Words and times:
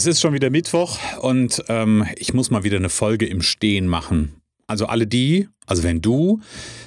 Es 0.00 0.06
ist 0.06 0.22
schon 0.22 0.32
wieder 0.32 0.48
Mittwoch 0.48 0.98
und 1.20 1.62
ähm, 1.68 2.06
ich 2.16 2.32
muss 2.32 2.50
mal 2.50 2.64
wieder 2.64 2.78
eine 2.78 2.88
Folge 2.88 3.26
im 3.26 3.42
Stehen 3.42 3.86
machen. 3.86 4.40
Also 4.66 4.86
alle 4.86 5.06
die, 5.06 5.46
also 5.66 5.82
wenn 5.82 6.00
du 6.00 6.40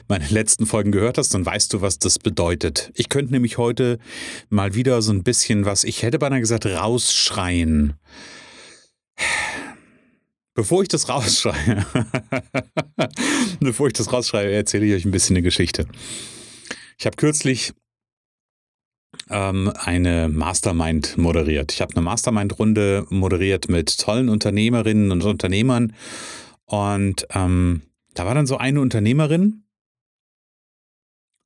meine 0.07 0.27
letzten 0.29 0.65
Folgen 0.65 0.91
gehört 0.91 1.19
hast, 1.19 1.31
dann 1.31 1.45
weißt 1.45 1.71
du, 1.73 1.81
was 1.81 1.99
das 1.99 2.17
bedeutet. 2.17 2.91
Ich 2.95 3.09
könnte 3.09 3.31
nämlich 3.31 3.59
heute 3.59 3.99
mal 4.49 4.73
wieder 4.73 5.03
so 5.03 5.13
ein 5.13 5.21
bisschen 5.21 5.63
was, 5.63 5.83
ich 5.83 6.01
hätte 6.01 6.17
beinahe 6.17 6.39
gesagt, 6.39 6.65
rausschreien. 6.65 7.93
Bevor 10.55 10.81
ich 10.81 10.87
das 10.87 11.07
rausschreie, 11.07 11.85
bevor 13.59 13.85
ich 13.85 13.93
das 13.93 14.11
rausschreie, 14.11 14.51
erzähle 14.51 14.87
ich 14.87 14.93
euch 14.95 15.05
ein 15.05 15.11
bisschen 15.11 15.35
eine 15.35 15.43
Geschichte. 15.43 15.85
Ich 16.97 17.05
habe 17.05 17.15
kürzlich 17.15 17.73
ähm, 19.29 19.71
eine 19.75 20.29
Mastermind 20.29 21.17
moderiert. 21.17 21.71
Ich 21.73 21.81
habe 21.81 21.95
eine 21.95 22.03
Mastermind-Runde 22.03 23.05
moderiert 23.09 23.69
mit 23.69 23.97
tollen 23.97 24.29
Unternehmerinnen 24.29 25.11
und 25.11 25.23
Unternehmern 25.23 25.93
und 26.65 27.27
ähm, 27.31 27.81
da 28.13 28.25
war 28.25 28.35
dann 28.35 28.47
so 28.47 28.57
eine 28.57 28.81
Unternehmerin, 28.81 29.63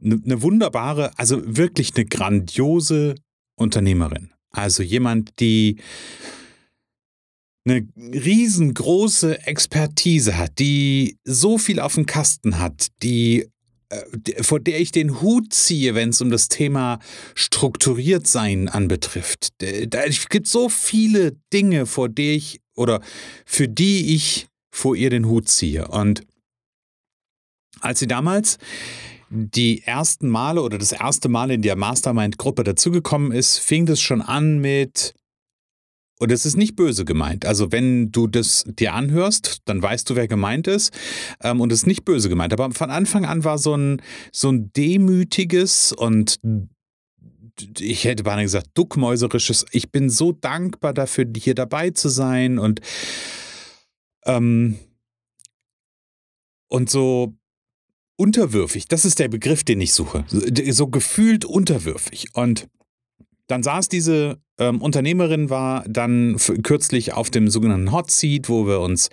eine, 0.04 0.22
eine 0.24 0.42
wunderbare, 0.42 1.18
also 1.18 1.42
wirklich 1.46 1.96
eine 1.96 2.06
grandiose 2.06 3.16
Unternehmerin. 3.56 4.32
Also 4.52 4.84
jemand, 4.84 5.40
die 5.40 5.78
eine 7.66 7.88
riesengroße 7.98 9.46
Expertise 9.46 10.38
hat, 10.38 10.60
die 10.60 11.18
so 11.26 11.58
viel 11.58 11.80
auf 11.80 11.96
dem 11.96 12.06
Kasten 12.06 12.60
hat, 12.60 12.88
die 13.04 13.50
vor 14.42 14.60
der 14.60 14.80
ich 14.80 14.92
den 14.92 15.22
Hut 15.22 15.54
ziehe, 15.54 15.96
wenn 15.96 16.10
es 16.10 16.22
um 16.22 16.30
das 16.30 16.50
Thema 16.50 17.00
strukturiert 17.36 18.28
sein 18.28 18.68
anbetrifft. 18.68 19.54
Es 19.62 20.30
gibt 20.30 20.48
so 20.48 20.70
viele 20.70 21.38
Dinge, 21.54 21.86
vor 21.86 22.10
der 22.10 22.34
ich 22.34 22.60
oder 22.76 23.02
für 23.46 23.68
die 23.68 24.14
ich 24.16 24.48
vor 24.72 24.96
ihr 24.96 25.10
den 25.10 25.26
Hut 25.28 25.48
ziehe. 25.48 25.88
Und 25.88 26.22
als 27.80 28.00
sie 28.00 28.08
damals 28.08 28.58
die 29.30 29.84
ersten 29.84 30.30
Male 30.30 30.62
oder 30.62 30.78
das 30.78 30.92
erste 30.92 31.30
Mal 31.30 31.52
in 31.52 31.62
der 31.62 31.76
Mastermind-Gruppe 31.76 32.64
dazugekommen 32.64 33.32
ist, 33.32 33.58
fing 33.58 33.86
das 33.86 34.00
schon 34.00 34.22
an 34.22 34.60
mit, 34.60 35.14
und 36.20 36.32
es 36.32 36.46
ist 36.46 36.58
nicht 36.58 36.76
böse 36.76 37.06
gemeint. 37.06 37.46
Also 37.46 37.72
wenn 37.72 38.12
du 38.12 38.28
das 38.28 38.64
dir 38.68 38.94
anhörst, 38.94 39.60
dann 39.66 39.82
weißt 39.82 40.10
du, 40.10 40.16
wer 40.16 40.28
gemeint 40.28 40.68
ist. 40.68 40.92
Ähm, 41.42 41.62
und 41.62 41.72
es 41.72 41.80
ist 41.80 41.88
nicht 41.88 42.06
böse 42.06 42.30
gemeint. 42.30 42.54
Aber 42.54 42.72
von 42.72 42.90
Anfang 42.90 43.26
an 43.26 43.44
war 43.44 43.58
so 43.58 43.76
ein, 43.76 44.02
so 44.32 44.52
ein 44.52 44.72
demütiges 44.74 45.94
und 45.94 46.40
ich 47.80 48.04
hätte 48.06 48.24
beinahe 48.24 48.44
gesagt, 48.44 48.70
duckmäuserisches, 48.76 49.66
ich 49.72 49.92
bin 49.92 50.10
so 50.10 50.32
dankbar 50.32 50.94
dafür, 50.94 51.26
hier 51.36 51.56
dabei 51.56 51.90
zu 51.90 52.10
sein 52.10 52.60
und 52.60 52.82
ähm, 54.26 54.78
und 56.70 56.90
so 56.90 57.34
unterwürfig, 58.18 58.88
das 58.88 59.06
ist 59.06 59.20
der 59.20 59.30
Begriff, 59.30 59.64
den 59.64 59.80
ich 59.80 59.94
suche. 59.94 60.26
So 60.28 60.88
gefühlt 60.88 61.46
unterwürfig. 61.46 62.28
Und 62.34 62.68
dann 63.48 63.64
saß 63.64 63.90
diese 63.90 64.40
ähm, 64.60 64.82
Unternehmerin, 64.82 65.50
war 65.50 65.84
dann 65.88 66.38
kürzlich 66.64 67.14
auf 67.14 67.30
dem 67.30 67.50
sogenannten 67.50 67.92
Hot 67.92 68.12
Seat, 68.12 68.50
wo 68.50 68.68
wir 68.68 68.80
uns 68.80 69.10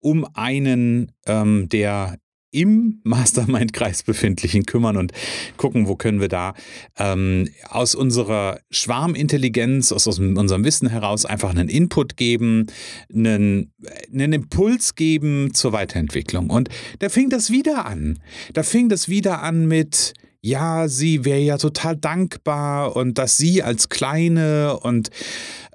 um 0.00 0.26
einen 0.34 1.12
ähm, 1.26 1.68
der 1.68 2.16
im 2.52 3.00
Mastermind-Kreis 3.04 4.02
befindlichen 4.02 4.66
kümmern 4.66 4.98
und 4.98 5.12
gucken, 5.56 5.88
wo 5.88 5.96
können 5.96 6.20
wir 6.20 6.28
da 6.28 6.52
ähm, 6.98 7.48
aus 7.68 7.94
unserer 7.94 8.60
Schwarmintelligenz, 8.70 9.90
aus, 9.90 10.06
aus 10.06 10.18
unserem 10.18 10.62
Wissen 10.62 10.88
heraus 10.88 11.24
einfach 11.24 11.50
einen 11.50 11.70
Input 11.70 12.16
geben, 12.18 12.66
einen, 13.12 13.72
einen 14.12 14.34
Impuls 14.34 14.94
geben 14.94 15.54
zur 15.54 15.72
Weiterentwicklung. 15.72 16.50
Und 16.50 16.68
da 16.98 17.08
fing 17.08 17.30
das 17.30 17.50
wieder 17.50 17.86
an. 17.86 18.18
Da 18.52 18.62
fing 18.62 18.90
das 18.90 19.08
wieder 19.08 19.42
an 19.42 19.66
mit, 19.66 20.12
ja, 20.44 20.88
sie 20.88 21.24
wäre 21.24 21.38
ja 21.38 21.56
total 21.56 21.96
dankbar 21.96 22.96
und 22.96 23.16
dass 23.18 23.36
sie 23.36 23.62
als 23.62 23.88
Kleine 23.88 24.78
und 24.80 25.10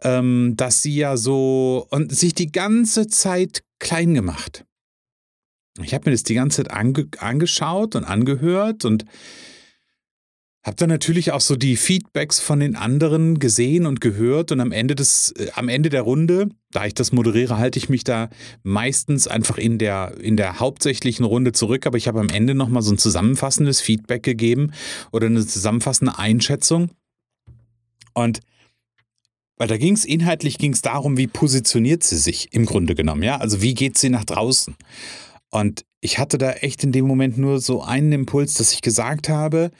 ähm, 0.02 0.56
dass 0.58 0.82
sie 0.82 0.96
ja 0.96 1.16
so 1.16 1.88
und 1.90 2.14
sich 2.14 2.36
die 2.36 2.52
ganze 2.52 3.08
Zeit 3.08 3.64
klein 3.80 4.14
gemacht. 4.14 4.66
Ich 5.82 5.94
habe 5.94 6.10
mir 6.10 6.12
das 6.12 6.24
die 6.24 6.34
ganze 6.34 6.64
Zeit 6.64 6.72
ange 6.72 7.08
angeschaut 7.20 7.96
und 7.96 8.04
angehört 8.04 8.84
und 8.84 9.06
habe 10.68 10.76
dann 10.76 10.90
natürlich 10.90 11.32
auch 11.32 11.40
so 11.40 11.56
die 11.56 11.78
Feedbacks 11.78 12.42
von 12.42 12.60
den 12.60 12.76
anderen 12.76 13.40
gesehen 13.40 13.86
und 13.86 14.02
gehört 14.02 14.52
und 14.52 14.60
am 14.60 14.74
Ende 14.74 14.96
des 14.96 15.32
äh, 15.32 15.50
am 15.56 15.70
Ende 15.70 15.90
der 15.90 16.02
Runde, 16.02 16.50
da 16.72 16.86
ich 16.86 16.94
das 16.94 17.14
moderiere, 17.14 17.58
halte 17.58 17.80
ich 17.80 17.88
mich 17.88 18.04
da 18.04 18.30
meistens 18.64 19.28
einfach 19.28 19.58
in 19.58 19.78
der 19.78 20.16
in 20.20 20.36
der 20.36 20.60
hauptsächlichen 20.60 21.26
Runde 21.26 21.54
zurück, 21.54 21.88
aber 21.88 21.98
ich 21.98 22.10
habe 22.10 22.20
am 22.20 22.28
Ende 22.28 22.54
noch 22.54 22.68
mal 22.68 22.82
so 22.82 22.92
ein 22.92 22.98
zusammenfassendes 22.98 23.80
Feedback 23.80 24.24
gegeben 24.24 24.74
oder 25.14 25.28
eine 25.28 25.48
zusammenfassende 25.48 26.20
Einschätzung 26.20 26.92
und 28.14 28.42
weil 29.56 29.70
da 29.70 29.78
ging 29.78 29.94
es 29.94 30.04
inhaltlich 30.04 30.58
ging 30.58 30.74
es 30.74 30.82
darum, 30.82 31.18
wie 31.18 31.28
positioniert 31.28 32.04
sie 32.04 32.18
sich 32.18 32.54
im 32.54 32.66
Grunde 32.66 32.94
genommen, 32.94 33.24
ja? 33.24 33.38
Also 33.38 33.62
wie 33.62 33.74
geht 33.74 33.98
sie 33.98 34.10
nach 34.10 34.26
draußen? 34.26 34.76
Und 35.50 35.86
ich 36.02 36.20
hatte 36.20 36.38
da 36.38 36.52
echt 36.52 36.84
in 36.84 36.92
dem 36.92 37.08
Moment 37.08 37.38
nur 37.38 37.62
so 37.62 37.82
einen 37.82 38.12
Impuls, 38.12 38.56
dass 38.56 38.74
ich 38.74 38.82
gesagt 38.82 39.30
habe, 39.30 39.72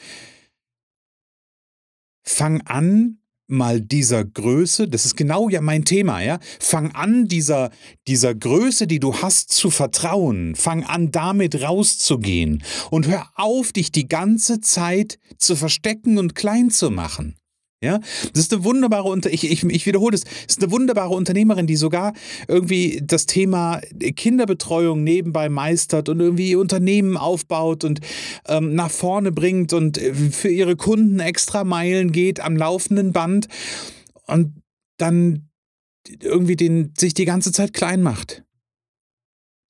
fang 2.30 2.62
an, 2.62 3.20
mal 3.48 3.80
dieser 3.80 4.26
Größe, 4.26 4.88
das 4.88 5.06
ist 5.06 5.16
genau 5.16 5.50
ja 5.50 5.62
mein 5.62 5.86
Thema, 5.86 6.22
ja. 6.22 6.40
Fang 6.60 6.92
an, 6.92 7.28
dieser, 7.28 7.72
dieser 8.08 8.36
Größe, 8.36 8.88
die 8.88 9.00
du 9.00 9.22
hast, 9.22 9.52
zu 9.52 9.70
vertrauen. 9.70 10.56
Fang 10.56 10.84
an, 10.84 11.12
damit 11.12 11.62
rauszugehen. 11.62 12.64
Und 12.92 13.08
hör 13.08 13.28
auf, 13.36 13.72
dich 13.72 13.92
die 13.92 14.08
ganze 14.08 14.60
Zeit 14.60 15.18
zu 15.38 15.56
verstecken 15.56 16.18
und 16.18 16.36
klein 16.36 16.70
zu 16.70 16.92
machen. 16.92 17.36
Ja, 17.84 18.00
das 18.34 18.42
ist 18.42 18.54
eine 18.54 18.64
wunderbare 18.64 19.08
Unter 19.08 19.32
ich, 19.32 19.44
ich, 19.50 19.64
ich 19.64 19.86
wiederhole 19.86 20.16
es, 20.16 20.24
ist 20.48 20.64
eine 20.64 20.72
wunderbare 20.72 21.14
Unternehmerin, 21.14 21.68
die 21.68 21.76
sogar 21.76 22.14
irgendwie 22.48 23.04
das 23.04 23.28
Thema 23.28 23.82
Kinderbetreuung 24.16 25.04
nebenbei 25.04 25.48
meistert 25.48 26.10
und 26.10 26.20
irgendwie 26.20 26.56
Unternehmen 26.56 27.18
aufbaut 27.18 27.84
und 27.84 28.00
ähm, 28.48 28.74
nach 28.74 28.90
vorne 28.90 29.32
bringt 29.32 29.74
und 29.74 30.00
äh, 30.00 30.16
für 30.16 30.50
ihre 30.50 30.76
Kunden 30.76 31.20
extra 31.20 31.64
Meilen 31.64 32.12
geht 32.12 32.40
am 32.40 32.58
laufenden 32.58 33.14
Band 33.14 33.48
und 34.26 34.56
dann 34.98 35.50
irgendwie 36.20 36.56
den, 36.56 36.94
sich 36.98 37.14
die 37.14 37.26
ganze 37.26 37.52
Zeit 37.52 37.74
klein 37.74 38.02
macht 38.02 38.44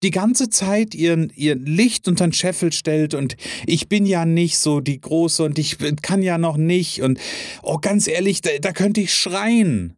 die 0.04 0.12
ganze 0.12 0.50
Zeit 0.50 0.94
ihren, 0.94 1.32
ihr 1.36 1.56
Licht 1.56 2.08
unter 2.08 2.28
den 2.28 2.34
Scheffel 2.34 2.72
stellt 2.72 3.14
und 3.14 3.36
ich 3.66 3.90
bin 3.90 4.06
ja 4.06 4.26
nicht 4.26 4.60
so 4.60 4.80
die 4.80 5.02
Große 5.02 5.44
und 5.44 5.58
ich 5.58 5.78
kann 6.02 6.22
ja 6.22 6.38
noch 6.38 6.58
nicht 6.58 7.02
und 7.02 7.20
oh, 7.64 7.78
ganz 7.78 8.08
ehrlich, 8.08 8.42
da, 8.42 8.52
da 8.62 8.72
könnte 8.72 9.02
ich 9.02 9.14
schreien. 9.14 9.94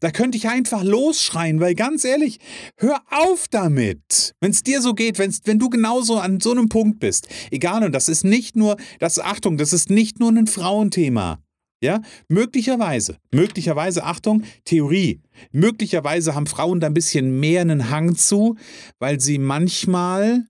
Da 0.00 0.10
könnte 0.10 0.36
ich 0.36 0.46
einfach 0.48 0.82
losschreien, 0.82 1.58
weil 1.58 1.74
ganz 1.74 2.04
ehrlich, 2.04 2.38
hör 2.76 3.00
auf 3.10 3.48
damit. 3.48 4.34
Wenn 4.40 4.50
es 4.50 4.62
dir 4.62 4.82
so 4.82 4.94
geht, 4.94 5.18
wenn's, 5.18 5.40
wenn 5.44 5.58
du 5.58 5.70
genauso 5.70 6.18
an 6.18 6.38
so 6.40 6.50
einem 6.50 6.68
Punkt 6.68 7.00
bist, 7.00 7.28
egal, 7.50 7.84
und 7.84 7.92
das 7.92 8.10
ist 8.10 8.24
nicht 8.24 8.56
nur, 8.56 8.76
das 8.98 9.18
Achtung, 9.18 9.56
das 9.56 9.72
ist 9.72 9.88
nicht 9.88 10.20
nur 10.20 10.30
ein 10.30 10.46
Frauenthema. 10.46 11.42
Ja, 11.82 12.02
möglicherweise, 12.28 13.16
möglicherweise, 13.32 14.04
Achtung, 14.04 14.44
Theorie, 14.66 15.22
möglicherweise 15.50 16.34
haben 16.34 16.46
Frauen 16.46 16.78
da 16.78 16.88
ein 16.88 16.94
bisschen 16.94 17.40
mehr 17.40 17.62
einen 17.62 17.88
Hang 17.88 18.16
zu, 18.16 18.56
weil 18.98 19.18
sie 19.18 19.38
manchmal, 19.38 20.44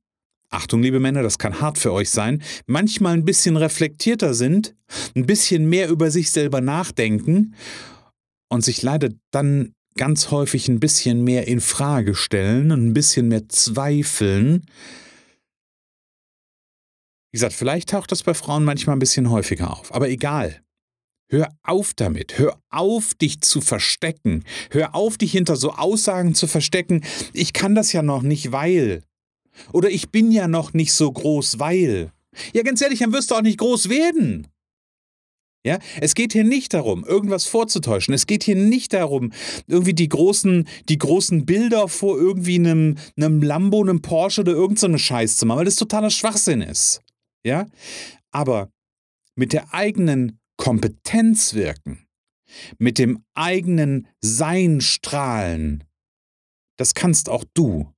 Achtung, 0.48 0.82
liebe 0.82 0.98
Männer, 0.98 1.22
das 1.22 1.38
kann 1.38 1.60
hart 1.60 1.78
für 1.78 1.92
euch 1.92 2.10
sein, 2.10 2.42
manchmal 2.66 3.14
ein 3.14 3.24
bisschen 3.24 3.56
reflektierter 3.56 4.34
sind, 4.34 4.74
ein 5.14 5.24
bisschen 5.24 5.68
mehr 5.68 5.88
über 5.88 6.10
sich 6.10 6.32
selber 6.32 6.60
nachdenken 6.60 7.54
und 8.48 8.64
sich 8.64 8.82
leider 8.82 9.10
dann 9.30 9.72
ganz 9.96 10.32
häufig 10.32 10.68
ein 10.68 10.80
bisschen 10.80 11.22
mehr 11.22 11.46
in 11.46 11.60
Frage 11.60 12.16
stellen 12.16 12.72
und 12.72 12.88
ein 12.88 12.94
bisschen 12.94 13.28
mehr 13.28 13.48
zweifeln. 13.48 14.66
Wie 17.30 17.36
gesagt, 17.36 17.52
vielleicht 17.52 17.90
taucht 17.90 18.10
das 18.10 18.24
bei 18.24 18.34
Frauen 18.34 18.64
manchmal 18.64 18.96
ein 18.96 18.98
bisschen 19.00 19.30
häufiger 19.30 19.70
auf, 19.78 19.94
aber 19.94 20.08
egal. 20.08 20.60
Hör 21.30 21.48
auf 21.62 21.94
damit. 21.94 22.38
Hör 22.38 22.60
auf, 22.70 23.14
dich 23.14 23.40
zu 23.40 23.60
verstecken. 23.60 24.44
Hör 24.70 24.96
auf, 24.96 25.16
dich 25.16 25.30
hinter 25.30 25.54
so 25.54 25.72
Aussagen 25.72 26.34
zu 26.34 26.48
verstecken. 26.48 27.04
Ich 27.32 27.52
kann 27.52 27.76
das 27.76 27.92
ja 27.92 28.02
noch 28.02 28.22
nicht, 28.22 28.50
weil. 28.50 29.04
Oder 29.72 29.90
ich 29.90 30.10
bin 30.10 30.32
ja 30.32 30.48
noch 30.48 30.72
nicht 30.72 30.92
so 30.92 31.10
groß, 31.10 31.60
weil. 31.60 32.10
Ja, 32.52 32.62
ganz 32.62 32.82
ehrlich, 32.82 32.98
dann 32.98 33.12
wirst 33.12 33.30
du 33.30 33.36
auch 33.36 33.42
nicht 33.42 33.58
groß 33.58 33.88
werden. 33.88 34.48
Ja, 35.64 35.78
es 36.00 36.14
geht 36.14 36.32
hier 36.32 36.44
nicht 36.44 36.74
darum, 36.74 37.04
irgendwas 37.04 37.44
vorzutäuschen. 37.44 38.14
Es 38.14 38.26
geht 38.26 38.42
hier 38.42 38.56
nicht 38.56 38.92
darum, 38.92 39.32
irgendwie 39.68 39.94
die 39.94 40.08
großen, 40.08 40.66
die 40.88 40.98
großen 40.98 41.44
Bilder 41.46 41.86
vor 41.86 42.18
irgendwie 42.18 42.56
einem, 42.56 42.96
einem 43.16 43.42
Lambo, 43.42 43.82
einem 43.82 44.00
Porsche 44.00 44.40
oder 44.40 44.52
irgendeinem 44.52 44.92
so 44.92 44.98
Scheiß 44.98 45.36
zu 45.36 45.46
machen, 45.46 45.58
weil 45.58 45.64
das 45.66 45.76
totaler 45.76 46.10
Schwachsinn 46.10 46.62
ist. 46.62 47.02
Ja, 47.44 47.66
aber 48.32 48.70
mit 49.36 49.52
der 49.52 49.72
eigenen 49.74 50.39
Kompetenz 50.60 51.54
wirken, 51.54 52.06
mit 52.78 52.98
dem 52.98 53.24
eigenen 53.32 54.06
Sein 54.20 54.82
strahlen, 54.82 55.84
das 56.76 56.92
kannst 56.92 57.30
auch 57.30 57.44
du. 57.54 57.94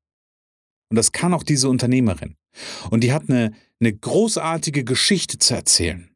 Und 0.88 0.96
das 0.96 1.10
kann 1.10 1.34
auch 1.34 1.42
diese 1.42 1.68
Unternehmerin. 1.68 2.36
Und 2.90 3.02
die 3.02 3.12
hat 3.12 3.28
eine, 3.28 3.52
eine 3.80 3.92
großartige 3.92 4.84
Geschichte 4.84 5.38
zu 5.38 5.54
erzählen. 5.54 6.14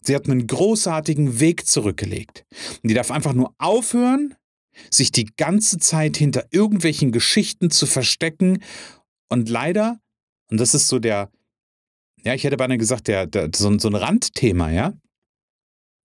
Sie 0.00 0.14
hat 0.14 0.28
einen 0.28 0.46
großartigen 0.46 1.40
Weg 1.40 1.66
zurückgelegt. 1.66 2.46
Und 2.82 2.90
die 2.90 2.94
darf 2.94 3.10
einfach 3.10 3.32
nur 3.32 3.52
aufhören, 3.58 4.36
sich 4.90 5.10
die 5.10 5.26
ganze 5.36 5.78
Zeit 5.78 6.16
hinter 6.16 6.46
irgendwelchen 6.52 7.10
Geschichten 7.10 7.72
zu 7.72 7.86
verstecken. 7.86 8.62
Und 9.28 9.48
leider, 9.48 9.98
und 10.50 10.60
das 10.60 10.74
ist 10.74 10.86
so 10.86 11.00
der, 11.00 11.32
ja, 12.22 12.32
ich 12.32 12.44
hätte 12.44 12.56
beinahe 12.56 12.78
gesagt, 12.78 13.08
der, 13.08 13.26
der, 13.26 13.50
so, 13.52 13.76
so 13.76 13.88
ein 13.88 13.96
Randthema, 13.96 14.70
ja. 14.70 14.94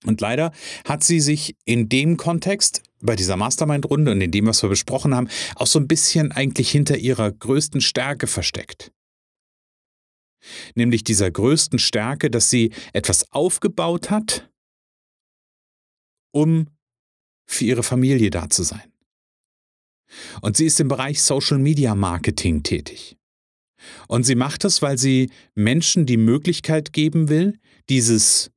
Und 0.05 0.21
leider 0.21 0.51
hat 0.85 1.03
sie 1.03 1.19
sich 1.19 1.55
in 1.65 1.89
dem 1.89 2.17
Kontext, 2.17 2.83
bei 3.01 3.15
dieser 3.15 3.37
Mastermind-Runde 3.37 4.11
und 4.11 4.21
in 4.21 4.31
dem, 4.31 4.47
was 4.47 4.61
wir 4.61 4.69
besprochen 4.69 5.15
haben, 5.15 5.29
auch 5.55 5.67
so 5.67 5.79
ein 5.79 5.87
bisschen 5.87 6.31
eigentlich 6.31 6.69
hinter 6.69 6.97
ihrer 6.97 7.31
größten 7.31 7.81
Stärke 7.81 8.27
versteckt 8.27 8.91
nämlich 10.75 11.03
dieser 11.03 11.29
größten 11.29 11.79
Stärke, 11.79 12.29
dass 12.29 12.49
sie 12.49 12.71
etwas 12.93 13.31
aufgebaut 13.31 14.09
hat, 14.09 14.49
um 16.31 16.67
für 17.45 17.65
ihre 17.65 17.83
Familie 17.83 18.29
da 18.29 18.49
zu 18.49 18.63
sein. 18.63 18.91
Und 20.41 20.57
sie 20.57 20.65
ist 20.65 20.79
im 20.79 20.87
Bereich 20.87 21.21
Social 21.21 21.59
Media 21.59 21.95
Marketing 21.95 22.63
tätig. 22.63 23.17
Und 24.07 24.23
sie 24.23 24.35
macht 24.35 24.63
das, 24.63 24.81
weil 24.81 24.97
sie 24.97 25.31
Menschen 25.55 26.05
die 26.05 26.17
Möglichkeit 26.17 26.93
geben 26.93 27.29
will, 27.29 27.59
dieses, 27.89 28.51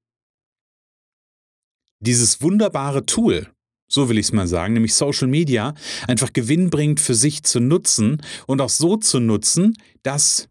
dieses 2.02 2.42
wunderbare 2.42 3.06
Tool, 3.06 3.48
so 3.88 4.08
will 4.08 4.18
ich 4.18 4.26
es 4.26 4.32
mal 4.32 4.46
sagen, 4.46 4.74
nämlich 4.74 4.94
Social 4.94 5.28
Media, 5.28 5.74
einfach 6.06 6.32
gewinnbringend 6.32 7.00
für 7.00 7.14
sich 7.14 7.42
zu 7.42 7.60
nutzen 7.60 8.20
und 8.46 8.60
auch 8.60 8.70
so 8.70 8.96
zu 8.96 9.20
nutzen, 9.20 9.76
dass 10.02 10.48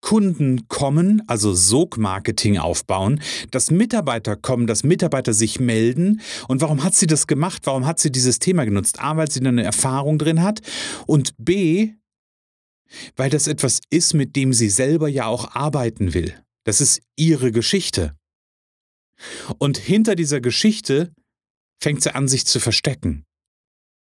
Kunden 0.00 0.68
kommen, 0.68 1.22
also 1.28 1.54
Sog-Marketing 1.54 2.58
aufbauen, 2.58 3.22
dass 3.50 3.70
Mitarbeiter 3.70 4.36
kommen, 4.36 4.66
dass 4.66 4.84
Mitarbeiter 4.84 5.32
sich 5.32 5.60
melden. 5.60 6.20
Und 6.46 6.60
warum 6.60 6.84
hat 6.84 6.94
sie 6.94 7.06
das 7.06 7.26
gemacht? 7.26 7.62
Warum 7.64 7.86
hat 7.86 7.98
sie 7.98 8.12
dieses 8.12 8.38
Thema 8.38 8.66
genutzt? 8.66 9.00
A, 9.00 9.16
weil 9.16 9.30
sie 9.30 9.40
eine 9.40 9.64
Erfahrung 9.64 10.18
drin 10.18 10.42
hat 10.42 10.60
und 11.06 11.32
B, 11.38 11.94
weil 13.16 13.30
das 13.30 13.46
etwas 13.46 13.80
ist, 13.88 14.12
mit 14.12 14.36
dem 14.36 14.52
sie 14.52 14.68
selber 14.68 15.08
ja 15.08 15.24
auch 15.24 15.54
arbeiten 15.54 16.12
will. 16.12 16.34
Das 16.64 16.82
ist 16.82 17.00
ihre 17.16 17.50
Geschichte. 17.50 18.14
Und 19.58 19.78
hinter 19.78 20.14
dieser 20.14 20.40
Geschichte 20.40 21.12
fängt 21.82 22.02
sie 22.02 22.14
an, 22.14 22.28
sich 22.28 22.46
zu 22.46 22.60
verstecken. 22.60 23.24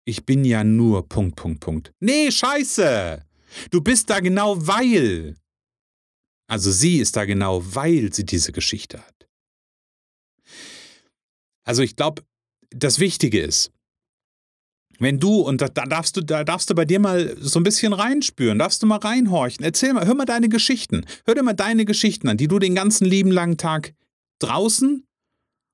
Ich 0.05 0.25
bin 0.25 0.43
ja 0.45 0.63
nur 0.63 1.07
Punkt, 1.07 1.35
Punkt, 1.35 1.59
Punkt. 1.59 1.91
Nee, 1.99 2.31
scheiße! 2.31 3.23
Du 3.69 3.81
bist 3.81 4.09
da 4.09 4.19
genau 4.19 4.55
weil. 4.65 5.35
Also 6.47 6.71
sie 6.71 6.99
ist 6.99 7.15
da 7.15 7.25
genau, 7.25 7.61
weil 7.63 8.13
sie 8.13 8.25
diese 8.25 8.51
Geschichte 8.51 8.99
hat. 8.99 9.27
Also 11.63 11.81
ich 11.81 11.95
glaube, 11.95 12.23
das 12.71 12.99
Wichtige 12.99 13.39
ist, 13.39 13.71
wenn 14.99 15.19
du, 15.19 15.41
und 15.41 15.61
da, 15.61 15.67
da, 15.67 15.85
darfst 15.85 16.17
du, 16.17 16.21
da 16.21 16.43
darfst 16.43 16.69
du 16.69 16.75
bei 16.75 16.85
dir 16.85 16.99
mal 16.99 17.35
so 17.39 17.59
ein 17.59 17.63
bisschen 17.63 17.93
reinspüren, 17.93 18.59
darfst 18.59 18.83
du 18.83 18.87
mal 18.87 18.99
reinhorchen, 18.99 19.63
erzähl 19.63 19.93
mal, 19.93 20.05
hör 20.05 20.13
mal 20.13 20.25
deine 20.25 20.49
Geschichten, 20.49 21.05
hör 21.25 21.35
dir 21.35 21.43
mal 21.43 21.53
deine 21.53 21.85
Geschichten 21.85 22.27
an, 22.27 22.37
die 22.37 22.47
du 22.47 22.59
den 22.59 22.75
ganzen 22.75 23.05
lieben 23.05 23.31
langen 23.31 23.57
Tag 23.57 23.93
draußen 24.43 25.05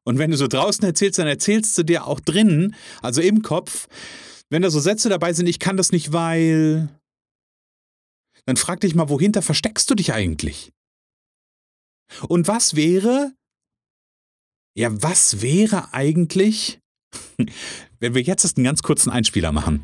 und 0.07 0.19
wenn 0.19 0.31
du 0.31 0.37
so 0.37 0.47
draußen 0.47 0.85
erzählst, 0.85 1.19
dann 1.19 1.27
erzählst 1.27 1.77
du 1.77 1.83
dir 1.83 2.07
auch 2.07 2.21
drinnen, 2.21 2.75
also 3.01 3.21
im 3.21 3.41
Kopf, 3.41 3.89
wenn 4.49 4.61
da 4.61 4.69
so 4.69 4.79
Sätze 4.79 5.09
dabei 5.09 5.33
sind, 5.33 5.47
ich 5.47 5.59
kann 5.59 5.75
das 5.75 5.91
nicht, 5.91 6.13
weil, 6.13 6.87
dann 8.45 8.55
frag 8.55 8.79
dich 8.79 8.95
mal, 8.95 9.09
wohinter 9.09 9.41
versteckst 9.41 9.89
du 9.89 9.95
dich 9.95 10.13
eigentlich? 10.13 10.71
Und 12.29 12.47
was 12.47 12.77
wäre, 12.77 13.33
ja, 14.77 14.89
was 15.01 15.41
wäre 15.41 15.93
eigentlich, 15.93 16.79
wenn 17.99 18.15
wir 18.15 18.21
jetzt 18.21 18.57
einen 18.57 18.63
ganz 18.63 18.83
kurzen 18.83 19.09
Einspieler 19.09 19.51
machen? 19.51 19.83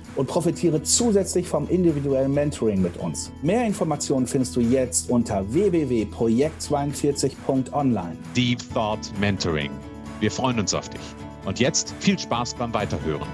Und 0.15 0.27
profitiere 0.27 0.81
zusätzlich 0.83 1.47
vom 1.47 1.67
individuellen 1.69 2.33
Mentoring 2.33 2.81
mit 2.81 2.97
uns. 2.97 3.31
Mehr 3.41 3.65
Informationen 3.65 4.27
findest 4.27 4.53
du 4.55 4.59
jetzt 4.59 5.09
unter 5.09 5.51
www.projekt42.online. 5.53 8.17
Deep 8.35 8.59
Thought 8.73 9.11
Mentoring. 9.19 9.71
Wir 10.19 10.31
freuen 10.31 10.59
uns 10.59 10.73
auf 10.73 10.89
dich. 10.89 10.99
Und 11.45 11.59
jetzt 11.59 11.93
viel 11.99 12.19
Spaß 12.19 12.55
beim 12.55 12.73
Weiterhören. 12.73 13.27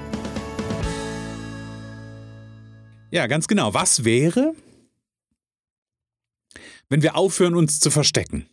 Ja, 3.09 3.27
ganz 3.27 3.47
genau. 3.47 3.73
Was 3.73 4.03
wäre, 4.03 4.53
wenn 6.89 7.01
wir 7.01 7.15
aufhören, 7.15 7.55
uns 7.55 7.79
zu 7.79 7.89
verstecken? 7.89 8.49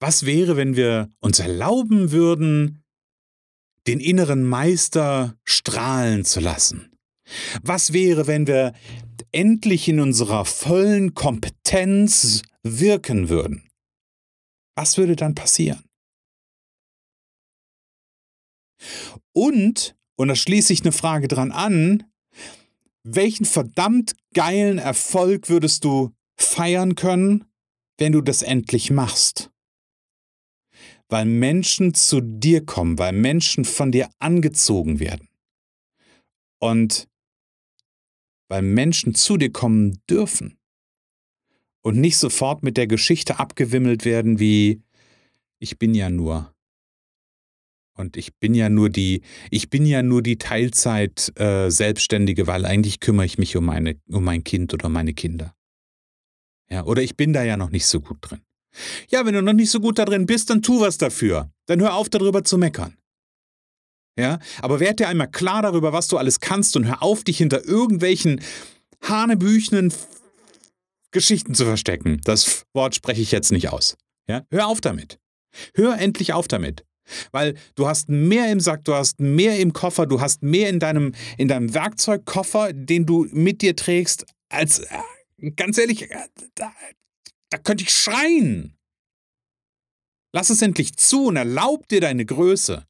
Was 0.00 0.24
wäre, 0.26 0.56
wenn 0.56 0.76
wir 0.76 1.10
uns 1.20 1.38
erlauben 1.38 2.10
würden, 2.10 2.82
den 3.86 4.00
inneren 4.00 4.44
Meister 4.44 5.36
strahlen 5.44 6.24
zu 6.24 6.40
lassen? 6.40 6.87
Was 7.62 7.92
wäre, 7.92 8.26
wenn 8.26 8.46
wir 8.46 8.72
endlich 9.32 9.88
in 9.88 10.00
unserer 10.00 10.44
vollen 10.44 11.14
Kompetenz 11.14 12.42
wirken 12.62 13.28
würden? 13.28 13.68
Was 14.76 14.96
würde 14.96 15.16
dann 15.16 15.34
passieren? 15.34 15.84
Und, 19.32 19.96
und 20.16 20.28
da 20.28 20.36
schließe 20.36 20.72
ich 20.72 20.82
eine 20.82 20.92
Frage 20.92 21.28
dran 21.28 21.52
an, 21.52 22.04
welchen 23.02 23.44
verdammt 23.44 24.14
geilen 24.34 24.78
Erfolg 24.78 25.48
würdest 25.48 25.84
du 25.84 26.12
feiern 26.36 26.94
können, 26.94 27.44
wenn 27.98 28.12
du 28.12 28.20
das 28.20 28.42
endlich 28.42 28.90
machst. 28.90 29.50
Weil 31.08 31.24
Menschen 31.24 31.94
zu 31.94 32.20
dir 32.20 32.64
kommen, 32.64 32.98
weil 32.98 33.12
Menschen 33.12 33.64
von 33.64 33.90
dir 33.90 34.10
angezogen 34.18 35.00
werden. 35.00 35.28
Und 36.60 37.08
weil 38.48 38.62
Menschen 38.62 39.14
zu 39.14 39.36
dir 39.36 39.52
kommen 39.52 40.00
dürfen. 40.10 40.58
Und 41.82 41.96
nicht 41.96 42.16
sofort 42.16 42.62
mit 42.62 42.76
der 42.76 42.86
Geschichte 42.86 43.38
abgewimmelt 43.38 44.04
werden 44.04 44.38
wie 44.38 44.82
ich 45.60 45.78
bin 45.78 45.94
ja 45.94 46.10
nur. 46.10 46.54
Und 47.94 48.16
ich 48.16 48.36
bin 48.36 48.54
ja 48.54 48.68
nur 48.68 48.90
die, 48.90 49.22
ich 49.50 49.70
bin 49.70 49.84
ja 49.84 50.02
nur 50.02 50.22
die 50.22 50.38
Teilzeit 50.38 51.32
äh, 51.36 51.68
Selbstständige, 51.68 52.46
weil 52.46 52.64
eigentlich 52.64 53.00
kümmere 53.00 53.26
ich 53.26 53.38
mich 53.38 53.56
um, 53.56 53.64
meine, 53.64 53.96
um 54.08 54.22
mein 54.22 54.44
Kind 54.44 54.72
oder 54.72 54.88
meine 54.88 55.14
Kinder. 55.14 55.54
Ja, 56.70 56.84
oder 56.84 57.02
ich 57.02 57.16
bin 57.16 57.32
da 57.32 57.42
ja 57.42 57.56
noch 57.56 57.70
nicht 57.70 57.86
so 57.86 58.00
gut 58.00 58.18
drin. 58.20 58.40
Ja, 59.08 59.26
wenn 59.26 59.34
du 59.34 59.42
noch 59.42 59.52
nicht 59.52 59.70
so 59.70 59.80
gut 59.80 59.98
da 59.98 60.04
drin 60.04 60.26
bist, 60.26 60.50
dann 60.50 60.62
tu 60.62 60.80
was 60.80 60.98
dafür. 60.98 61.50
Dann 61.66 61.80
hör 61.80 61.94
auf, 61.94 62.08
darüber 62.08 62.44
zu 62.44 62.56
meckern. 62.56 62.97
Ja, 64.18 64.40
aber 64.60 64.80
werd 64.80 64.98
dir 64.98 65.08
einmal 65.08 65.30
klar 65.30 65.62
darüber, 65.62 65.92
was 65.92 66.08
du 66.08 66.18
alles 66.18 66.40
kannst 66.40 66.76
und 66.76 66.86
hör 66.86 67.04
auf, 67.04 67.22
dich 67.22 67.38
hinter 67.38 67.64
irgendwelchen 67.64 68.40
hanebüchenen 69.00 69.94
Geschichten 71.12 71.54
zu 71.54 71.64
verstecken. 71.64 72.20
Das 72.24 72.64
Wort 72.74 72.96
spreche 72.96 73.22
ich 73.22 73.30
jetzt 73.30 73.52
nicht 73.52 73.68
aus. 73.68 73.96
Ja, 74.28 74.42
hör 74.50 74.66
auf 74.66 74.80
damit. 74.80 75.20
Hör 75.74 75.96
endlich 75.98 76.32
auf 76.32 76.48
damit. 76.48 76.84
Weil 77.30 77.54
du 77.76 77.86
hast 77.86 78.08
mehr 78.08 78.50
im 78.50 78.58
Sack, 78.58 78.84
du 78.84 78.94
hast 78.94 79.20
mehr 79.20 79.58
im 79.60 79.72
Koffer, 79.72 80.04
du 80.04 80.20
hast 80.20 80.42
mehr 80.42 80.68
in 80.68 80.80
deinem, 80.80 81.14
in 81.38 81.46
deinem 81.46 81.72
Werkzeugkoffer, 81.72 82.72
den 82.72 83.06
du 83.06 83.26
mit 83.30 83.62
dir 83.62 83.76
trägst, 83.76 84.26
als, 84.50 84.80
äh, 84.80 85.50
ganz 85.52 85.78
ehrlich, 85.78 86.10
äh, 86.10 86.26
da, 86.56 86.72
da 87.50 87.58
könnte 87.58 87.84
ich 87.84 87.90
schreien. 87.90 88.76
Lass 90.34 90.50
es 90.50 90.60
endlich 90.60 90.96
zu 90.96 91.26
und 91.26 91.36
erlaub 91.36 91.88
dir 91.88 92.00
deine 92.00 92.26
Größe. 92.26 92.84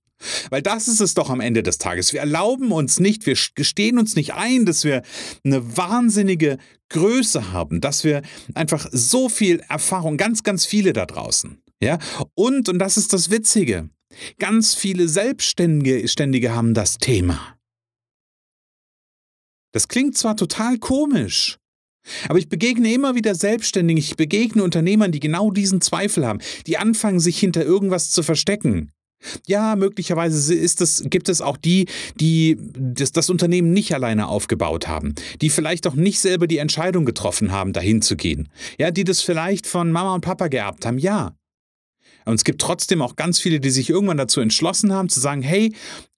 Weil 0.51 0.63
das 0.63 0.89
ist 0.89 1.01
es 1.01 1.15
doch 1.15 1.31
am 1.31 1.41
Ende 1.41 1.63
des 1.63 1.79
Tages. 1.79 2.13
Wir 2.13 2.21
erlauben 2.21 2.73
uns 2.73 3.01
nicht, 3.01 3.27
wir 3.27 3.37
gestehen 3.55 3.99
uns 3.99 4.17
nicht 4.17 4.35
ein, 4.35 4.67
dass 4.67 4.85
wir 4.85 5.03
eine 5.45 5.77
wahnsinnige 5.77 6.59
Größe 6.89 7.53
haben, 7.53 7.81
dass 7.81 8.05
wir 8.05 8.23
einfach 8.55 8.89
so 8.91 9.29
viel 9.29 9.61
Erfahrung, 9.69 10.17
ganz, 10.17 10.43
ganz 10.43 10.65
viele 10.65 10.93
da 10.93 11.07
draußen. 11.07 11.63
Ja, 11.81 11.99
und, 12.35 12.69
und 12.69 12.79
das 12.79 12.97
ist 12.97 13.13
das 13.13 13.31
Witzige, 13.31 13.89
ganz 14.39 14.75
viele 14.75 15.09
Selbstständige 15.09 16.09
Ständige 16.09 16.55
haben 16.55 16.75
das 16.75 16.99
Thema. 16.99 17.57
Das 19.73 19.87
klingt 19.87 20.17
zwar 20.17 20.37
total 20.37 20.79
komisch, 20.79 21.59
aber 22.29 22.39
ich 22.39 22.49
begegne 22.49 22.93
immer 22.93 23.15
wieder 23.15 23.35
Selbstständigen, 23.35 23.99
ich 23.99 24.17
begegne 24.17 24.65
Unternehmern, 24.65 25.13
die 25.13 25.21
genau 25.21 25.51
diesen 25.51 25.81
Zweifel 25.81 26.27
haben, 26.27 26.41
die 26.67 26.79
anfangen, 26.79 27.21
sich 27.21 27.39
hinter 27.39 27.65
irgendwas 27.65 28.11
zu 28.11 28.23
verstecken. 28.23 28.91
Ja, 29.47 29.75
möglicherweise 29.77 30.55
ist 30.55 30.81
es, 30.81 31.03
gibt 31.07 31.29
es 31.29 31.41
auch 31.41 31.57
die, 31.57 31.87
die 32.17 32.57
das, 32.79 33.13
das, 33.13 33.31
Unternehmen 33.31 33.73
nicht 33.73 33.93
alleine 33.93 34.29
aufgebaut 34.29 34.87
haben, 34.87 35.15
die 35.41 35.51
vielleicht 35.51 35.87
auch 35.87 35.95
nicht 35.95 36.21
selber 36.21 36.47
die 36.47 36.59
Entscheidung 36.59 37.05
getroffen 37.05 37.51
haben, 37.51 37.73
dahin 37.73 38.01
zu 38.01 38.17
gehen. 38.17 38.49
Ja, 38.79 38.91
die 38.91 39.05
das 39.05 39.21
vielleicht 39.21 39.67
von 39.67 39.91
Mama 39.91 40.15
und 40.15 40.21
Papa 40.21 40.49
geerbt 40.49 40.87
haben, 40.87 40.99
ja. 40.99 41.35
Und 42.25 42.37
es 42.37 42.45
gibt 42.45 42.61
trotzdem 42.61 43.03
auch 43.03 43.17
ganz 43.17 43.41
viele, 43.41 43.59
die 43.59 43.71
sich 43.71 43.91
irgendwann 43.91 44.19
dazu 44.19 44.41
entschlossen 44.41 44.93
haben, 44.93 45.09
zu 45.09 45.19
sagen, 45.19 45.43
hey, 45.43 45.75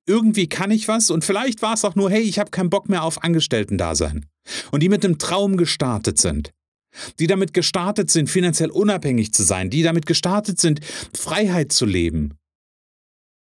irgendwie 0.07 0.49
kann 0.49 0.71
ich 0.71 0.89
was 0.89 1.11
und 1.11 1.25
vielleicht 1.25 1.63
war 1.63 1.75
es 1.75 1.85
auch 1.85 1.95
nur, 1.95 2.11
hey, 2.11 2.23
ich 2.23 2.39
habe 2.39 2.51
keinen 2.51 2.71
Bock 2.71 2.89
mehr 2.89 3.05
auf 3.05 3.23
Angestellten-Dasein. 3.23 4.27
Und 4.73 4.83
die 4.83 4.89
mit 4.89 5.05
einem 5.05 5.19
Traum 5.19 5.57
gestartet 5.57 6.19
sind. 6.19 6.51
Die 7.21 7.29
damit 7.29 7.55
gestartet 7.55 8.11
sind, 8.11 8.29
finanziell 8.29 8.71
unabhängig 8.71 9.33
zu 9.33 9.45
sein, 9.45 9.71
die 9.71 9.83
damit 9.83 10.07
gestartet 10.07 10.61
sind, 10.61 10.81
Freiheit 11.15 11.73
zu 11.73 11.87
leben. 11.87 12.35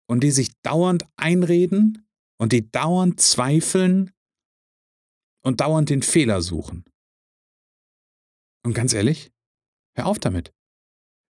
Und 0.07 0.21
die 0.21 0.31
sich 0.31 0.51
dauernd 0.61 1.05
einreden 1.15 2.05
und 2.37 2.51
die 2.51 2.69
dauernd 2.69 3.19
zweifeln 3.19 4.11
und 5.43 5.61
dauernd 5.61 5.89
den 5.89 6.01
Fehler 6.01 6.41
suchen. 6.41 6.85
Und 8.63 8.73
ganz 8.73 8.93
ehrlich, 8.93 9.31
hör 9.95 10.07
auf 10.07 10.19
damit. 10.19 10.53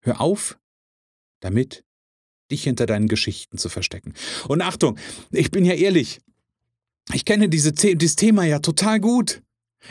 Hör 0.03 0.21
auf 0.21 0.59
damit, 1.41 1.85
dich 2.51 2.65
hinter 2.65 2.87
deinen 2.87 3.09
Geschichten 3.09 3.59
zu 3.59 3.69
verstecken. 3.69 4.15
Und 4.49 4.63
Achtung, 4.63 4.99
ich 5.31 5.51
bin 5.51 5.65
ja 5.65 5.75
ehrlich, 5.75 6.21
ich 7.13 7.25
kenne 7.25 7.49
diese, 7.49 7.73
dieses 7.73 8.17
Thema 8.17 8.45
ja 8.45 8.61
total 8.61 9.01
gut. 9.01 9.43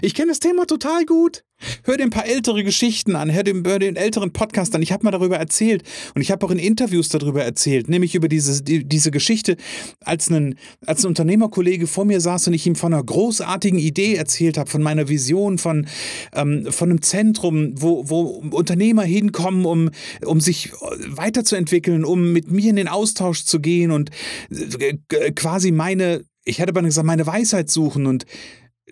Ich 0.01 0.13
kenne 0.13 0.29
das 0.29 0.39
Thema 0.39 0.65
total 0.65 1.05
gut. 1.05 1.43
Hör 1.83 1.97
dir 1.97 2.03
ein 2.03 2.09
paar 2.09 2.25
ältere 2.25 2.63
Geschichten 2.63 3.17
an, 3.17 3.33
hör 3.33 3.43
den, 3.43 3.65
hör 3.65 3.79
den 3.79 3.97
älteren 3.97 4.31
Podcast 4.31 4.73
an. 4.75 4.81
Ich 4.81 4.93
habe 4.93 5.03
mal 5.03 5.11
darüber 5.11 5.37
erzählt 5.37 5.83
und 6.15 6.21
ich 6.21 6.31
habe 6.31 6.45
auch 6.45 6.51
in 6.51 6.59
Interviews 6.59 7.09
darüber 7.09 7.43
erzählt, 7.43 7.89
nämlich 7.89 8.15
über 8.15 8.29
diese, 8.29 8.63
die, 8.63 8.85
diese 8.85 9.11
Geschichte, 9.11 9.57
als 9.99 10.29
ein, 10.29 10.57
als 10.85 11.03
ein 11.03 11.09
Unternehmerkollege 11.09 11.87
vor 11.87 12.05
mir 12.05 12.21
saß 12.21 12.47
und 12.47 12.53
ich 12.53 12.65
ihm 12.65 12.75
von 12.75 12.93
einer 12.93 13.03
großartigen 13.03 13.77
Idee 13.77 14.15
erzählt 14.15 14.57
habe, 14.57 14.69
von 14.69 14.81
meiner 14.81 15.09
Vision, 15.09 15.57
von, 15.57 15.87
ähm, 16.33 16.65
von 16.71 16.91
einem 16.91 17.01
Zentrum, 17.01 17.73
wo, 17.75 18.09
wo 18.09 18.21
Unternehmer 18.51 19.03
hinkommen, 19.03 19.65
um, 19.65 19.89
um 20.25 20.39
sich 20.39 20.71
weiterzuentwickeln, 21.07 22.05
um 22.05 22.31
mit 22.31 22.49
mir 22.49 22.69
in 22.69 22.77
den 22.77 22.87
Austausch 22.87 23.43
zu 23.43 23.59
gehen 23.59 23.91
und 23.91 24.11
äh, 24.49 25.31
quasi 25.33 25.71
meine, 25.71 26.21
ich 26.45 26.59
hätte 26.59 26.69
aber 26.69 26.83
gesagt, 26.83 27.05
meine 27.05 27.27
Weisheit 27.27 27.69
suchen 27.69 28.05
und 28.05 28.25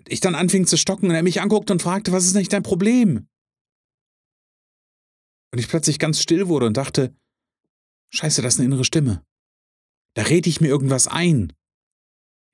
ich 0.08 0.20
dann 0.20 0.34
anfing 0.34 0.66
zu 0.66 0.76
stocken 0.76 1.08
und 1.08 1.14
er 1.14 1.22
mich 1.22 1.40
anguckte 1.40 1.72
und 1.72 1.82
fragte, 1.82 2.12
was 2.12 2.24
ist 2.24 2.34
nicht 2.34 2.52
dein 2.52 2.62
Problem? 2.62 3.26
Und 5.52 5.58
ich 5.58 5.68
plötzlich 5.68 5.98
ganz 5.98 6.20
still 6.20 6.48
wurde 6.48 6.66
und 6.66 6.76
dachte, 6.76 7.14
scheiße, 8.10 8.42
das 8.42 8.54
ist 8.54 8.60
eine 8.60 8.66
innere 8.66 8.84
Stimme. 8.84 9.22
Da 10.14 10.22
rede 10.22 10.48
ich 10.48 10.60
mir 10.60 10.68
irgendwas 10.68 11.06
ein. 11.06 11.52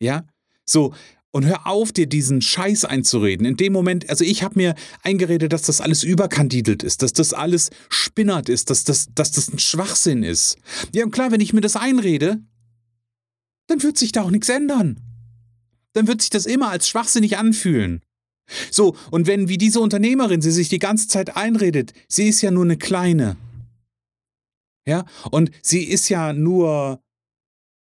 Ja? 0.00 0.26
So, 0.64 0.94
und 1.32 1.44
hör 1.44 1.66
auf, 1.66 1.90
dir 1.90 2.06
diesen 2.06 2.40
Scheiß 2.40 2.84
einzureden. 2.84 3.44
In 3.44 3.56
dem 3.56 3.72
Moment, 3.72 4.08
also 4.08 4.24
ich 4.24 4.42
habe 4.44 4.56
mir 4.56 4.74
eingeredet, 5.02 5.52
dass 5.52 5.62
das 5.62 5.80
alles 5.80 6.04
überkandidelt 6.04 6.82
ist, 6.82 7.02
dass 7.02 7.12
das 7.12 7.32
alles 7.32 7.70
spinnert 7.88 8.48
ist, 8.48 8.70
dass 8.70 8.84
das, 8.84 9.08
dass 9.14 9.32
das 9.32 9.52
ein 9.52 9.58
Schwachsinn 9.58 10.22
ist. 10.22 10.58
Ja, 10.94 11.04
und 11.04 11.10
klar, 11.10 11.32
wenn 11.32 11.40
ich 11.40 11.52
mir 11.52 11.60
das 11.60 11.74
einrede, 11.74 12.40
dann 13.66 13.82
wird 13.82 13.98
sich 13.98 14.12
da 14.12 14.22
auch 14.22 14.30
nichts 14.30 14.48
ändern 14.48 15.00
dann 15.94 16.06
wird 16.06 16.20
sich 16.20 16.30
das 16.30 16.46
immer 16.46 16.70
als 16.70 16.88
schwachsinnig 16.88 17.38
anfühlen. 17.38 18.02
So, 18.70 18.96
und 19.10 19.26
wenn 19.26 19.48
wie 19.48 19.56
diese 19.56 19.80
Unternehmerin 19.80 20.42
sie 20.42 20.52
sich 20.52 20.68
die 20.68 20.78
ganze 20.78 21.08
Zeit 21.08 21.36
einredet, 21.36 21.94
sie 22.08 22.28
ist 22.28 22.42
ja 22.42 22.50
nur 22.50 22.64
eine 22.64 22.76
kleine. 22.76 23.36
Ja, 24.86 25.06
und 25.30 25.50
sie 25.62 25.84
ist 25.84 26.10
ja 26.10 26.34
nur 26.34 27.02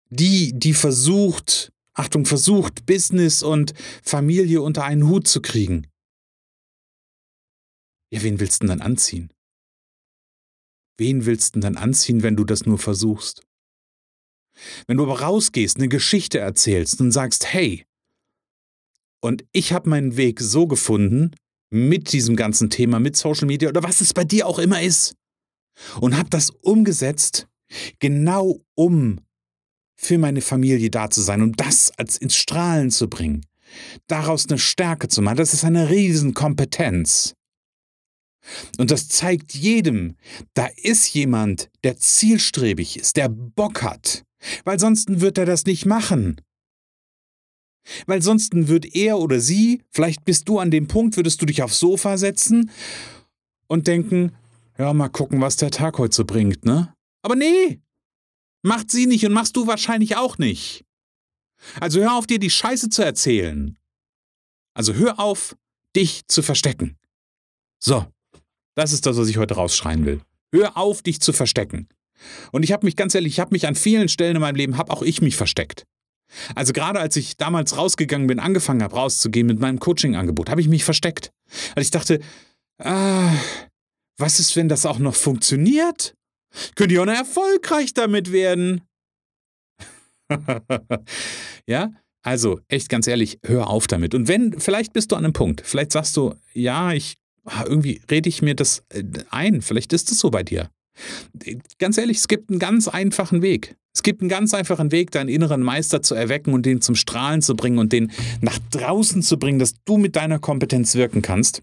die, 0.08 0.58
die 0.58 0.72
versucht, 0.72 1.72
Achtung, 1.92 2.24
versucht, 2.24 2.86
Business 2.86 3.42
und 3.42 3.74
Familie 4.02 4.62
unter 4.62 4.84
einen 4.84 5.06
Hut 5.08 5.28
zu 5.28 5.42
kriegen. 5.42 5.86
Ja, 8.10 8.22
wen 8.22 8.40
willst 8.40 8.62
du 8.62 8.66
denn 8.66 8.78
dann 8.78 8.86
anziehen? 8.86 9.30
Wen 10.96 11.26
willst 11.26 11.56
du 11.56 11.60
denn 11.60 11.74
dann 11.74 11.82
anziehen, 11.82 12.22
wenn 12.22 12.36
du 12.36 12.44
das 12.44 12.64
nur 12.64 12.78
versuchst? 12.78 13.42
Wenn 14.86 14.96
du 14.96 15.02
aber 15.02 15.20
rausgehst, 15.20 15.76
eine 15.76 15.88
Geschichte 15.88 16.38
erzählst 16.38 17.00
und 17.00 17.10
sagst, 17.10 17.52
hey, 17.52 17.84
und 19.24 19.42
ich 19.52 19.72
habe 19.72 19.88
meinen 19.88 20.18
Weg 20.18 20.38
so 20.38 20.66
gefunden, 20.66 21.30
mit 21.70 22.12
diesem 22.12 22.36
ganzen 22.36 22.68
Thema, 22.68 23.00
mit 23.00 23.16
Social 23.16 23.46
Media 23.46 23.70
oder 23.70 23.82
was 23.82 24.02
es 24.02 24.12
bei 24.12 24.22
dir 24.22 24.46
auch 24.46 24.58
immer 24.58 24.82
ist. 24.82 25.16
Und 25.98 26.18
habe 26.18 26.28
das 26.28 26.50
umgesetzt, 26.50 27.48
genau 28.00 28.60
um 28.74 29.20
für 29.96 30.18
meine 30.18 30.42
Familie 30.42 30.90
da 30.90 31.08
zu 31.08 31.22
sein 31.22 31.40
und 31.40 31.58
das 31.58 31.90
als 31.96 32.18
ins 32.18 32.36
Strahlen 32.36 32.90
zu 32.90 33.08
bringen. 33.08 33.46
Daraus 34.08 34.46
eine 34.46 34.58
Stärke 34.58 35.08
zu 35.08 35.22
machen, 35.22 35.38
das 35.38 35.54
ist 35.54 35.64
eine 35.64 35.88
Riesenkompetenz. 35.88 37.34
Und 38.76 38.90
das 38.90 39.08
zeigt 39.08 39.54
jedem, 39.54 40.16
da 40.52 40.68
ist 40.76 41.14
jemand, 41.14 41.70
der 41.82 41.96
zielstrebig 41.96 42.98
ist, 42.98 43.16
der 43.16 43.30
Bock 43.30 43.82
hat, 43.82 44.22
weil 44.64 44.78
sonst 44.78 45.20
wird 45.22 45.38
er 45.38 45.46
das 45.46 45.64
nicht 45.64 45.86
machen. 45.86 46.42
Weil 48.06 48.22
sonst 48.22 48.52
wird 48.54 48.94
er 48.94 49.18
oder 49.18 49.40
sie, 49.40 49.82
vielleicht 49.90 50.24
bist 50.24 50.48
du 50.48 50.58
an 50.58 50.70
dem 50.70 50.88
Punkt, 50.88 51.16
würdest 51.16 51.40
du 51.42 51.46
dich 51.46 51.62
aufs 51.62 51.78
Sofa 51.78 52.16
setzen 52.16 52.70
und 53.66 53.86
denken, 53.86 54.32
ja, 54.78 54.92
mal 54.92 55.08
gucken, 55.08 55.40
was 55.40 55.56
der 55.56 55.70
Tag 55.70 55.98
heute 55.98 56.14
so 56.14 56.24
bringt, 56.24 56.64
ne? 56.64 56.94
Aber 57.22 57.36
nee, 57.36 57.80
macht 58.62 58.90
sie 58.90 59.06
nicht 59.06 59.24
und 59.24 59.32
machst 59.32 59.56
du 59.56 59.66
wahrscheinlich 59.66 60.16
auch 60.16 60.38
nicht. 60.38 60.84
Also 61.80 62.00
hör 62.00 62.14
auf, 62.14 62.26
dir 62.26 62.38
die 62.38 62.50
Scheiße 62.50 62.88
zu 62.88 63.02
erzählen. 63.04 63.78
Also 64.74 64.94
hör 64.94 65.20
auf, 65.20 65.56
dich 65.94 66.26
zu 66.26 66.42
verstecken. 66.42 66.96
So, 67.78 68.06
das 68.74 68.92
ist 68.92 69.06
das, 69.06 69.16
was 69.16 69.28
ich 69.28 69.36
heute 69.36 69.54
rausschreien 69.54 70.04
will. 70.04 70.20
Hör 70.52 70.76
auf, 70.76 71.02
dich 71.02 71.20
zu 71.20 71.32
verstecken. 71.32 71.88
Und 72.52 72.62
ich 72.62 72.72
habe 72.72 72.86
mich 72.86 72.96
ganz 72.96 73.14
ehrlich, 73.14 73.34
ich 73.34 73.40
habe 73.40 73.54
mich 73.54 73.66
an 73.66 73.74
vielen 73.74 74.08
Stellen 74.08 74.36
in 74.36 74.40
meinem 74.40 74.56
Leben, 74.56 74.76
habe 74.76 74.92
auch 74.92 75.02
ich 75.02 75.20
mich 75.20 75.36
versteckt. 75.36 75.84
Also 76.54 76.72
gerade 76.72 77.00
als 77.00 77.16
ich 77.16 77.36
damals 77.36 77.76
rausgegangen 77.76 78.26
bin, 78.26 78.38
angefangen 78.38 78.82
habe 78.82 78.96
rauszugehen 78.96 79.46
mit 79.46 79.60
meinem 79.60 79.78
Coaching-Angebot, 79.78 80.50
habe 80.50 80.60
ich 80.60 80.68
mich 80.68 80.84
versteckt. 80.84 81.32
Weil 81.74 81.82
ich 81.82 81.90
dachte, 81.90 82.20
ah, 82.78 83.32
was 84.18 84.40
ist, 84.40 84.56
wenn 84.56 84.68
das 84.68 84.86
auch 84.86 84.98
noch 84.98 85.14
funktioniert? 85.14 86.14
Könnte 86.76 86.94
ich 86.94 87.00
auch 87.00 87.06
noch 87.06 87.14
erfolgreich 87.14 87.94
damit 87.94 88.32
werden. 88.32 88.82
ja, 91.66 91.92
also 92.22 92.60
echt 92.68 92.88
ganz 92.88 93.06
ehrlich, 93.06 93.38
hör 93.44 93.68
auf 93.68 93.86
damit. 93.86 94.14
Und 94.14 94.28
wenn, 94.28 94.58
vielleicht 94.58 94.92
bist 94.92 95.12
du 95.12 95.16
an 95.16 95.24
einem 95.24 95.32
Punkt, 95.32 95.62
vielleicht 95.64 95.92
sagst 95.92 96.16
du, 96.16 96.34
ja, 96.52 96.92
ich, 96.92 97.16
ah, 97.44 97.64
irgendwie 97.66 98.00
rede 98.10 98.28
ich 98.28 98.40
mir 98.40 98.54
das 98.54 98.84
äh, 98.88 99.02
ein, 99.30 99.62
vielleicht 99.62 99.92
ist 99.92 100.10
es 100.10 100.18
so 100.18 100.30
bei 100.30 100.42
dir. 100.42 100.70
Ganz 101.78 101.98
ehrlich, 101.98 102.18
es 102.18 102.28
gibt 102.28 102.50
einen 102.50 102.60
ganz 102.60 102.88
einfachen 102.88 103.42
Weg. 103.42 103.76
Es 103.94 104.02
gibt 104.02 104.20
einen 104.20 104.28
ganz 104.28 104.52
einfachen 104.54 104.90
Weg, 104.90 105.12
deinen 105.12 105.28
inneren 105.28 105.62
Meister 105.62 106.02
zu 106.02 106.16
erwecken 106.16 106.52
und 106.52 106.66
den 106.66 106.80
zum 106.80 106.96
Strahlen 106.96 107.42
zu 107.42 107.54
bringen 107.54 107.78
und 107.78 107.92
den 107.92 108.10
nach 108.40 108.58
draußen 108.70 109.22
zu 109.22 109.38
bringen, 109.38 109.60
dass 109.60 109.74
du 109.84 109.98
mit 109.98 110.16
deiner 110.16 110.40
Kompetenz 110.40 110.96
wirken 110.96 111.22
kannst. 111.22 111.62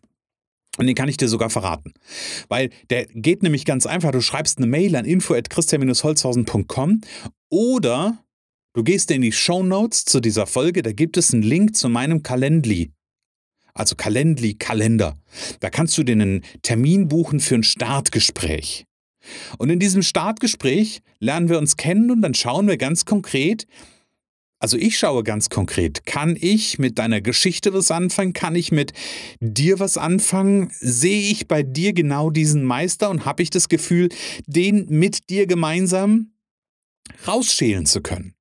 Und 0.78 0.88
den 0.88 0.96
kann 0.96 1.10
ich 1.10 1.18
dir 1.18 1.28
sogar 1.28 1.50
verraten. 1.50 1.94
Weil 2.48 2.70
der 2.90 3.06
geht 3.08 3.44
nämlich 3.44 3.66
ganz 3.66 3.86
einfach. 3.86 4.12
Du 4.12 4.22
schreibst 4.22 4.58
eine 4.58 4.68
Mail 4.68 4.96
an 4.96 5.04
info.christian-holzhausen.com 5.04 7.02
oder 7.50 8.24
du 8.74 8.84
gehst 8.84 9.12
in 9.12 9.22
die 9.22 9.34
Show 9.34 9.64
Notes 9.64 10.06
zu 10.06 10.22
dieser 10.22 10.48
Folge. 10.48 10.82
Da 10.82 10.94
gibt 10.94 11.18
es 11.18 11.34
einen 11.34 11.44
Link 11.44 11.76
zu 11.76 11.90
meinem 11.90 12.24
Calendly. 12.24 12.92
Also 13.74 13.96
Calendly, 13.96 14.54
Kalender. 14.54 15.18
Da 15.60 15.70
kannst 15.70 15.98
du 15.98 16.04
dir 16.04 16.14
einen 16.14 16.46
Termin 16.62 17.10
buchen 17.10 17.42
für 17.42 17.56
ein 17.56 17.64
Startgespräch. 17.64 18.86
Und 19.58 19.70
in 19.70 19.80
diesem 19.80 20.01
Startgespräch 20.01 21.01
lernen 21.20 21.50
wir 21.50 21.58
uns 21.58 21.78
kennen 21.78 22.12
und 22.12 22.22
dann 22.22 22.34
schauen 22.34 22.68
wir 22.68 22.78
ganz 22.78 23.06
konkret, 23.06 23.68
also 24.62 24.78
ich 24.78 25.00
schaue 25.00 25.24
ganz 25.24 25.50
konkret, 25.50 26.06
kann 26.06 26.38
ich 26.40 26.78
mit 26.78 27.00
deiner 27.00 27.20
Geschichte 27.20 27.74
was 27.74 27.90
anfangen? 27.90 28.34
Kann 28.34 28.56
ich 28.56 28.72
mit 28.72 28.94
dir 29.40 29.80
was 29.80 29.98
anfangen? 29.98 30.72
Sehe 30.80 31.32
ich 31.32 31.48
bei 31.48 31.63
dir 31.63 31.94
genau 31.94 32.30
diesen 32.30 32.63
Meister 32.63 33.10
und 33.10 33.25
habe 33.25 33.42
ich 33.42 33.50
das 33.50 33.70
Gefühl, 33.70 34.10
den 34.46 34.86
mit 34.88 35.32
dir 35.32 35.48
gemeinsam 35.48 36.34
rausschälen 37.28 37.88
zu 37.88 38.01
können? 38.01 38.36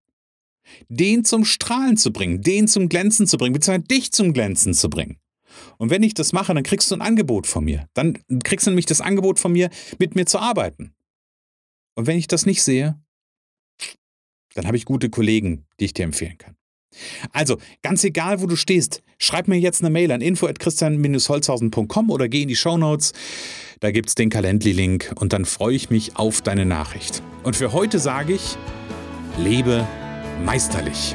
Den 0.91 1.25
zum 1.25 1.47
Strahlen 1.47 1.97
zu 1.97 2.13
bringen, 2.13 2.43
den 2.43 2.69
zum 2.69 2.91
Glänzen 2.91 3.27
zu 3.27 3.39
bringen, 3.39 3.55
beziehungsweise 3.55 3.89
dich 3.89 4.13
zum 4.13 4.35
Glänzen 4.35 4.75
zu 4.75 4.91
bringen. 4.91 5.17
Und 5.79 5.91
wenn 5.91 6.03
ich 6.03 6.15
das 6.15 6.33
mache, 6.33 6.55
dann 6.55 6.63
kriegst 6.63 6.91
du 6.91 6.95
ein 6.95 7.03
Angebot 7.03 7.47
von 7.47 7.65
mir. 7.65 7.87
Dann 7.95 8.19
kriegst 8.45 8.67
du 8.67 8.71
nämlich 8.71 8.87
das 8.87 9.01
Angebot 9.01 9.39
von 9.39 9.53
mir, 9.53 9.71
mit 9.99 10.15
mir 10.15 10.27
zu 10.27 10.39
arbeiten. 10.39 10.93
Und 11.95 12.07
wenn 12.07 12.17
ich 12.17 12.29
das 12.29 12.47
nicht 12.47 12.63
sehe, 12.63 13.01
dann 14.55 14.67
habe 14.67 14.77
ich 14.77 14.85
gute 14.85 15.11
Kollegen, 15.11 15.67
die 15.79 15.87
ich 15.87 15.95
dir 15.95 16.05
empfehlen 16.05 16.39
kann. 16.39 16.57
Also, 17.33 17.59
ganz 17.83 18.03
egal, 18.03 18.41
wo 18.43 18.47
du 18.47 18.57
stehst, 18.57 19.03
schreib 19.19 19.47
mir 19.49 19.59
jetzt 19.59 19.81
eine 19.81 19.91
Mail 19.91 20.11
an 20.11 20.21
info.christian-holzhausen.com 20.21 22.11
oder 22.11 22.29
geh 22.29 22.43
in 22.43 22.49
die 22.49 22.57
Show 22.57 22.77
Notes. 22.77 23.13
Da 23.79 23.93
gibt 23.93 24.09
es 24.09 24.15
den 24.15 24.29
Calendly-Link 24.29 25.13
und 25.17 25.33
dann 25.33 25.45
freue 25.45 25.75
ich 25.75 25.91
mich 25.91 26.17
auf 26.17 26.43
deine 26.43 26.67
Nachricht. 26.67 27.23
Und 27.45 27.57
für 27.57 27.73
heute 27.73 27.99
sage 27.99 28.35
ich, 28.35 28.57
lebe 29.39 29.87
meisterlich. 30.45 31.15